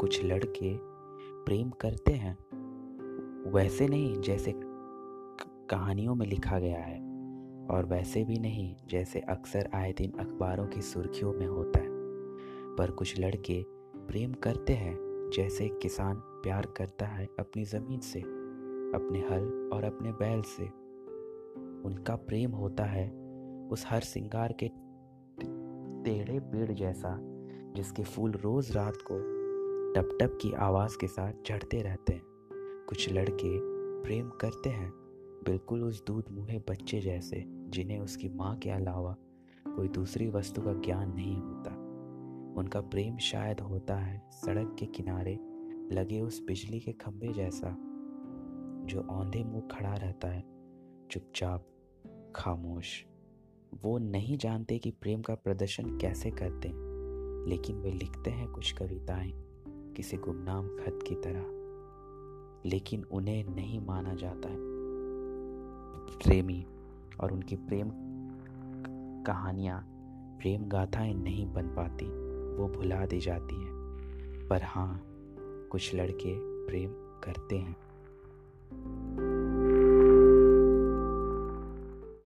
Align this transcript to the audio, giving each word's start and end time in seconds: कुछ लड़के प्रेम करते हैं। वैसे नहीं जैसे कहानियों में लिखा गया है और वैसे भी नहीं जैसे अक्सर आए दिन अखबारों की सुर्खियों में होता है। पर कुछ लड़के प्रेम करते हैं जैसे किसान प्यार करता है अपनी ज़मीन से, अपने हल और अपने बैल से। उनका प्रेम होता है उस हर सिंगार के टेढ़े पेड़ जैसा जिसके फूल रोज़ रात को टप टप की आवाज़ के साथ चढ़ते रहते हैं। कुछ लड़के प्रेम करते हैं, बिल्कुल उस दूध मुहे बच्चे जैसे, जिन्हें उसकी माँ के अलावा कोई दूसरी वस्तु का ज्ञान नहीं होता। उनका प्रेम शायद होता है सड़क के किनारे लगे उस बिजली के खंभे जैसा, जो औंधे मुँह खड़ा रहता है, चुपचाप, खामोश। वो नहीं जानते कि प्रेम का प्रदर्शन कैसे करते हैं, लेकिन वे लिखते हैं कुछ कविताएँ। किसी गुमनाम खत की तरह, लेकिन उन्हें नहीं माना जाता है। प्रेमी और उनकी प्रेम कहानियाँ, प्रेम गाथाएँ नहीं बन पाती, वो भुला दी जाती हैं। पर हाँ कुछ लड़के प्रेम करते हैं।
कुछ 0.00 0.24
लड़के 0.24 0.76
प्रेम 1.44 1.70
करते 1.70 2.12
हैं। 2.12 2.38
वैसे 3.50 3.88
नहीं 3.88 4.20
जैसे 4.20 4.54
कहानियों 5.70 6.14
में 6.14 6.26
लिखा 6.26 6.58
गया 6.58 6.78
है 6.78 7.00
और 7.70 7.86
वैसे 7.86 8.24
भी 8.24 8.38
नहीं 8.38 8.76
जैसे 8.88 9.20
अक्सर 9.20 9.70
आए 9.74 9.92
दिन 9.92 10.12
अखबारों 10.12 10.66
की 10.66 10.82
सुर्खियों 10.82 11.32
में 11.32 11.46
होता 11.46 11.78
है। 11.78 11.88
पर 12.76 12.90
कुछ 12.90 13.20
लड़के 13.20 13.64
प्रेम 13.96 14.32
करते 14.32 14.72
हैं 14.72 14.96
जैसे 15.34 15.68
किसान 15.68 16.16
प्यार 16.16 16.66
करता 16.66 17.06
है 17.06 17.28
अपनी 17.38 17.64
ज़मीन 17.64 18.00
से, 18.00 18.20
अपने 18.20 19.18
हल 19.20 19.70
और 19.72 19.84
अपने 19.84 20.12
बैल 20.12 20.42
से। 20.42 20.64
उनका 21.88 22.16
प्रेम 22.16 22.50
होता 22.50 22.84
है 22.84 23.10
उस 23.68 23.84
हर 23.88 24.00
सिंगार 24.00 24.52
के 24.52 24.70
टेढ़े 26.04 26.40
पेड़ 26.40 26.72
जैसा 26.72 27.18
जिसके 27.76 28.02
फूल 28.02 28.30
रोज़ 28.30 28.72
रात 28.72 28.96
को 28.96 29.39
टप 29.96 30.18
टप 30.20 30.38
की 30.42 30.52
आवाज़ 30.52 30.98
के 30.98 31.06
साथ 31.06 31.32
चढ़ते 31.46 31.82
रहते 31.82 32.12
हैं। 32.12 32.22
कुछ 32.88 33.12
लड़के 33.12 33.58
प्रेम 34.02 34.28
करते 34.28 34.70
हैं, 34.70 34.90
बिल्कुल 35.44 35.84
उस 35.84 36.04
दूध 36.06 36.24
मुहे 36.30 36.58
बच्चे 36.58 37.00
जैसे, 37.00 37.44
जिन्हें 37.48 37.98
उसकी 38.00 38.28
माँ 38.28 38.56
के 38.56 38.70
अलावा 38.70 39.16
कोई 39.68 39.88
दूसरी 39.88 40.28
वस्तु 40.28 40.62
का 40.62 40.72
ज्ञान 40.72 41.14
नहीं 41.14 41.36
होता। 41.36 41.70
उनका 42.60 42.80
प्रेम 42.80 43.18
शायद 43.18 43.60
होता 43.60 43.96
है 43.96 44.30
सड़क 44.30 44.76
के 44.78 44.86
किनारे 44.86 45.38
लगे 45.92 46.20
उस 46.20 46.46
बिजली 46.46 46.80
के 46.80 46.92
खंभे 46.92 47.32
जैसा, 47.32 47.76
जो 48.86 49.00
औंधे 49.00 49.44
मुँह 49.44 49.68
खड़ा 49.70 49.94
रहता 49.94 50.28
है, 50.28 50.44
चुपचाप, 51.10 51.66
खामोश। 52.36 53.04
वो 53.82 53.98
नहीं 53.98 54.38
जानते 54.38 54.78
कि 54.78 54.90
प्रेम 54.90 55.22
का 55.22 55.34
प्रदर्शन 55.34 55.98
कैसे 55.98 56.30
करते 56.30 56.68
हैं, 56.68 56.80
लेकिन 57.48 57.76
वे 57.76 57.90
लिखते 57.90 58.30
हैं 58.30 58.48
कुछ 58.48 58.72
कविताएँ। 58.72 59.49
किसी 60.00 60.16
गुमनाम 60.16 60.68
खत 60.68 60.98
की 61.06 61.14
तरह, 61.14 61.44
लेकिन 62.70 63.04
उन्हें 63.04 63.44
नहीं 63.44 63.86
माना 63.86 64.14
जाता 64.14 64.48
है। 64.48 64.56
प्रेमी 66.18 66.66
और 67.20 67.32
उनकी 67.32 67.56
प्रेम 67.56 67.90
कहानियाँ, 69.26 69.80
प्रेम 70.40 70.64
गाथाएँ 70.64 71.14
नहीं 71.14 71.52
बन 71.52 71.66
पाती, 71.66 72.06
वो 72.56 72.68
भुला 72.68 73.06
दी 73.06 73.20
जाती 73.20 73.54
हैं। 73.54 73.72
पर 74.50 74.62
हाँ 74.62 75.02
कुछ 75.70 75.94
लड़के 75.94 76.34
प्रेम 76.66 76.90
करते 77.24 77.56
हैं। 77.56 77.76